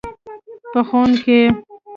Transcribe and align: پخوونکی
پخوونکی 0.71 1.39